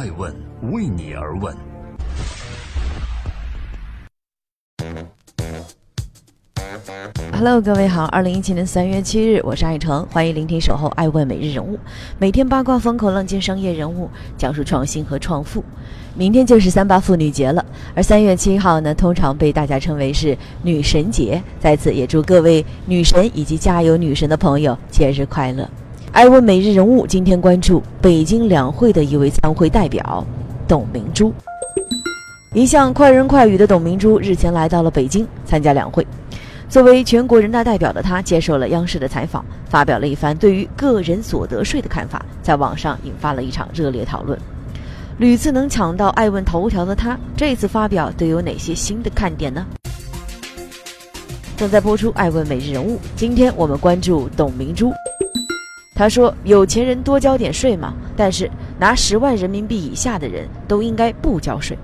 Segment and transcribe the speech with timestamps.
[0.00, 0.34] 爱问
[0.72, 1.54] 为你而问。
[7.34, 11.78] Hello，各位好，二零一七年三月七日，我是爱成，欢迎聆听守候爱问每日人物，
[12.18, 14.08] 每天八卦风口浪尖商业人物，
[14.38, 15.62] 讲述创新和创富。
[16.14, 17.62] 明天就是三八妇女节了，
[17.94, 25.68] 而三月七号呢，通常被大家称为是女神节，在此也祝各位女神以及加油女神的朋友节日快乐。
[26.12, 30.26] 爱问每日人物今天关注北京两会的一位参会代表
[30.66, 31.32] 董明珠。
[32.52, 36.04] 一向快人快语的董明珠日前来到了北京参加两会。
[36.68, 44.36] 作为全国人大代表的他，接受了央视的采访，发表了一番对于个人所得税的看法，在网上引发了一场热烈讨论。
[45.18, 49.64] 屡次能抢到爱问头条的他，这次发表都有哪些新的看点呢？
[51.56, 54.92] 正在播出《爱问每日人物》，今天我们关注董明珠。
[56.00, 61.76] 他说：“有钱人多交点税嘛，但是拿十万人民币以下的人都应该不交税。”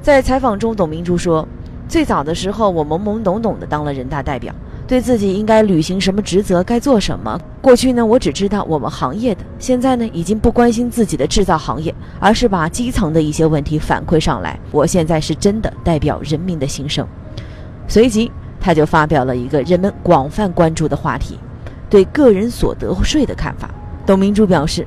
[0.00, 1.46] 在采访中，董明珠说。
[1.86, 4.54] 最早的时候，我懵懵懂懂的当了人大代表，
[4.86, 7.38] 对自己应该履行什么职责，该做什么。
[7.60, 14.58] 过去呢，我只知道我们行业的，现在呢，已经不关心自己的制造行业，而是把基层的一些问题反馈上来。
[14.70, 17.06] 我现在是真的代表人民的心声。
[17.86, 21.38] 随即，他就发表了一个人们广泛关注的话题，
[21.94, 23.70] 对个人所得税的看法。
[24.04, 24.84] 董明珠表示：“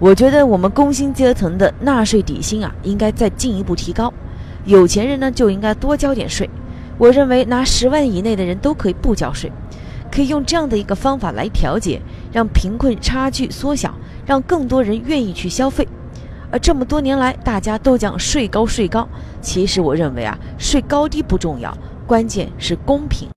[0.00, 4.12] 我觉得我们工薪阶层的纳税底薪啊，应该再进一步提高。”
[4.66, 6.50] 有钱人呢就应该多交点税，
[6.98, 9.52] 我认为拿十万以内的人都可以不交税，
[10.10, 13.94] 可以用这样的一个方法来调节，让贫困差距缩小，
[14.26, 15.86] 让更多人愿意去消费。
[16.50, 19.08] 而这么多年来，大家都讲税高税高，
[19.40, 21.72] 其实我认为啊，税高低不重要，
[22.04, 23.28] 关键是公平。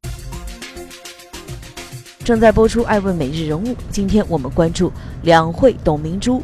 [2.31, 4.89] 正在播出《爱问每日人物》，今天我们关注
[5.23, 6.41] 两会董明珠，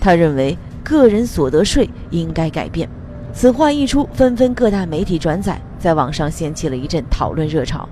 [0.00, 2.88] 他认为个人所得税应该改变。
[3.32, 7.88] 此话一出，纷纷各大媒体转载，在网上掀起了一阵讨论热潮。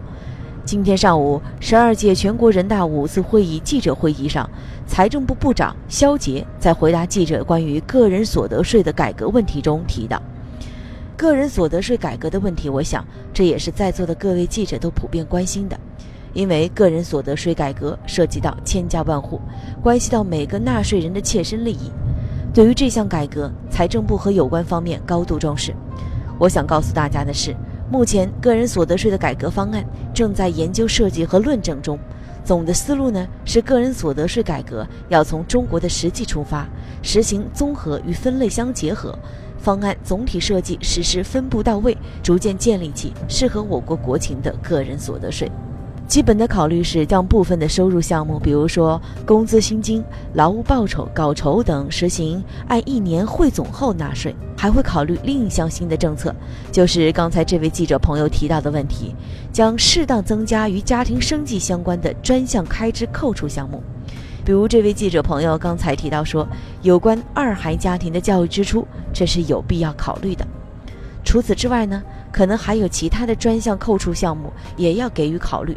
[0.65, 4.51] 今天上午，十二届全国人大五次会议记者会议上，
[4.85, 10.21] 财政部部长肖捷在回答记者关于个人所得税的改革问题中提到，
[11.17, 15.79] 个人所得税改革的问题，我想这也是在座的各位记者都普遍关心的，
[16.33, 19.41] 因为个人所得税改革涉及到千家万户，
[19.83, 21.91] 关系到每个纳税人的切身利益。
[22.55, 25.75] 对于这项改革，财政部和有关方面高度重视。
[26.39, 27.55] 我想告诉大家的是，
[27.91, 31.99] 目前个人所得税的改革方案正在研究设计和论证中。
[32.45, 36.67] 总的思路呢是，个人所得税改革要从中国的实际出发，
[37.01, 39.17] 实行综合与分类相结合。
[39.59, 45.49] 方案总体设计实施分步到位，逐渐建立起适合我国国情的个人所得税。
[46.07, 50.05] 基本的考虑是将部分的收入项目，比如说工资薪金、
[50.35, 54.35] 劳务报酬、稿酬等，实行按一年汇总后纳税。
[54.55, 56.33] 还会考虑另一项新的政策，
[56.71, 59.13] 就是刚才这位记者朋友提到的问题，
[59.51, 63.83] 将适当增加与家庭生计相关的专项开支扣除项目。
[64.45, 66.47] 比如这位记者朋友刚才提到说，
[66.83, 70.47] 有关二孩家庭的教育支出，这是有必要考虑的。
[71.33, 72.03] 除此之外呢？
[72.31, 75.75] 可能还有其他的专项扣除项目也要给予考虑，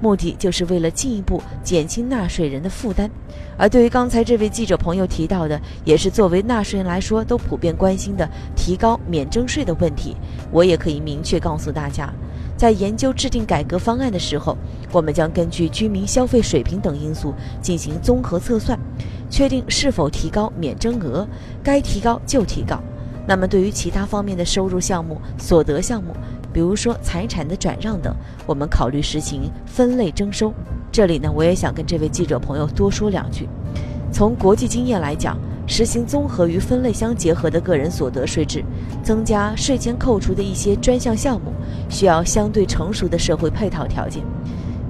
[0.00, 3.08] 目的就是为了进一步减轻纳税人的负担。
[3.56, 10.16] 而对于刚才这位记者朋友提到的，也是作为纳税人来说都普遍关心的提高免征税的问题，
[10.50, 12.12] 我也可以明确告诉大家，
[12.56, 14.58] 在研究制定改革方案的时候，
[14.90, 18.76] 我们将根据居民消费水平等因素进行综合测算，
[19.30, 21.24] 确定是否提高免征额，
[21.62, 22.82] 该提高就提高。
[23.26, 26.14] 那么，对于其他方面的收入项目、所得项目，
[26.52, 28.14] 比如说财产的转让等，
[28.46, 30.54] 我们考虑实行分类征收。
[30.92, 33.48] 这里呢，我也想跟这位记者朋友多说两句。
[34.12, 35.36] 从国际经验来讲，
[35.66, 38.64] 实行综合与分类相结合的个人所得税制，
[39.02, 41.52] 增加税前扣除的一些专项项目，
[41.90, 44.22] 需要相对成熟的社会配套条件。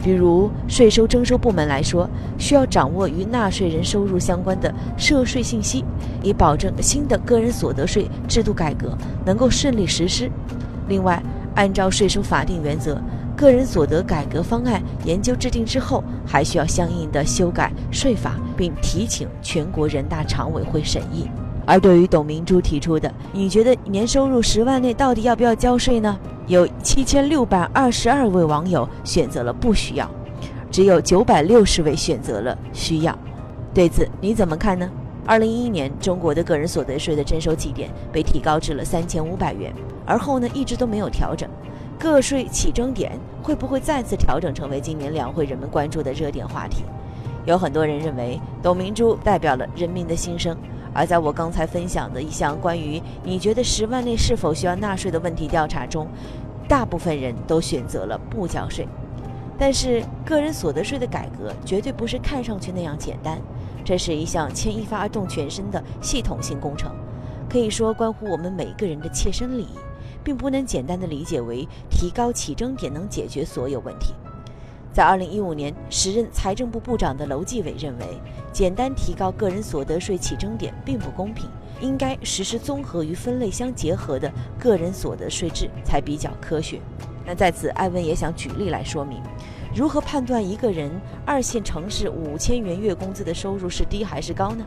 [0.06, 2.08] 比如税收征收部门来说，
[2.38, 5.84] 需要掌握与纳税人收入相关的涉税信息，
[6.22, 10.30] 以保证新的个人所得税制度改革能够顺利实施。
[10.86, 11.20] 另外，
[11.56, 13.02] 按照税收法定原则，
[13.36, 21.28] 个人所得改革方案研究制定之后，还需要相应的修改税法，并提请全国人大常委会审议。
[21.66, 26.16] 而对于董明珠提出的，你觉得年收入十万内到底要不要交税呢？
[26.46, 30.08] 有七千六百二十二位网友选择了不需要，
[30.70, 33.16] 只有九百六十位选择了需要。
[33.74, 34.88] 对此你怎么看呢？
[35.26, 39.74] 二零一一年，中国的个人所得税的征收起点被提高至了三千五百元，
[40.06, 41.50] 而后呢一直都没有调整。
[41.98, 46.84] 个税起征点会不会再次调整，成为今年两会人们关注的热点话题？
[47.44, 50.56] 有很多人认为，董明珠代表了人民的心声。
[50.96, 56.08] 而在我刚才分享的一项关于你觉得十万内是否需要纳税的问题调查中，
[56.66, 58.88] 大部分人都选择了不交税。
[59.58, 63.38] 但是，个人所得税的改革绝对不是看上去那样简单，
[63.84, 66.94] 这是一项牵一发而动全身的系统性工程，
[67.48, 69.70] 可以说关乎我们每个人的切身利益，
[70.22, 74.12] 并不能简单的理解为提高起征点能解决所有问题。
[74.96, 78.06] 在二零一五年，时任财政部部长的楼继伟认为，
[78.50, 81.50] 简单提高个人所得税起征点并不公平，
[81.82, 86.80] 应该实施综合与分类相结合的个人所得税制才比较科学。
[87.26, 89.20] 那在此，艾文也想举例来说明，
[89.74, 90.90] 如何判断一个人
[91.26, 94.64] 二线城市五千元月工资的收入是低还是高呢？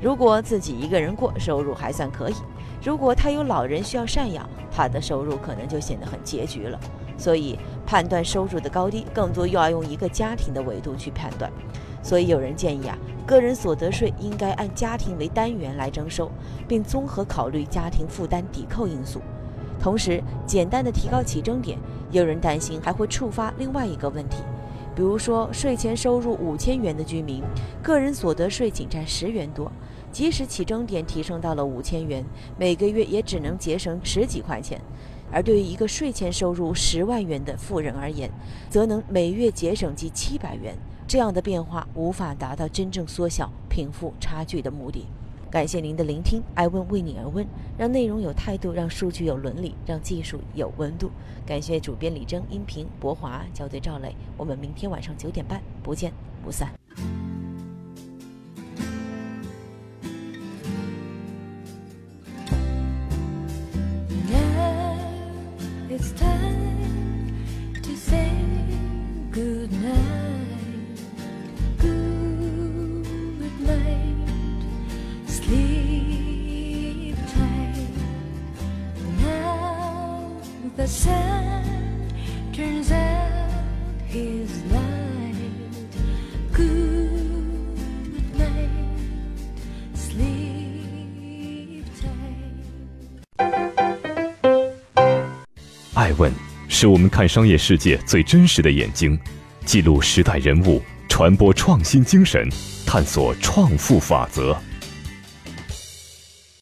[0.00, 2.34] 如果自己一个人过，收入还算可以；
[2.82, 6.80] 如果他有老人需要赡养，他的收入可能就显得很拮据了。
[7.16, 7.58] 所以，
[7.88, 11.50] 判断收入的高低，更多又要用一个家庭的维度去判断。
[12.02, 12.94] 所以，有人建议啊，
[13.26, 16.30] 个人所得税应该按家庭为单元来征收，
[16.68, 19.22] 并综合考虑家庭负担抵扣因素。
[19.80, 21.78] 同时，简单的提高起征点，
[22.10, 24.42] 有人担心还会触发另外一个问题，
[24.94, 27.42] 比如说税前收入五千元的居民，
[27.82, 29.72] 个人所得税仅占十元多，
[30.12, 32.22] 即使起征点提升到了五千元，
[32.58, 34.78] 每个月也只能节省十几块钱。
[35.30, 38.30] 而对于一个税前收入十万元的富人而言，
[38.68, 40.76] 则能每月节省近七百元。
[41.06, 45.06] 这样的变化无法达到真正缩小贫富差距的目的。
[45.50, 47.46] 感谢您的聆听，爱问为你而问，
[47.78, 51.10] 让内容有态度，让数据有伦理，让技术有温度。
[51.46, 54.14] 感谢主编李征，音频博华，校对赵磊。
[54.36, 56.12] 我们明天晚上九点半不见
[56.44, 56.70] 不散。
[80.78, 82.08] The sun
[82.52, 83.50] turns out
[84.06, 85.34] his light.
[86.52, 88.70] Good night.
[89.94, 93.58] Sleep tight.
[95.94, 96.32] 爱问
[96.68, 99.18] 是我们看商业世界最真实的眼睛，
[99.64, 102.48] 记录时代人物，传播创新精神，
[102.86, 104.56] 探索创富法则。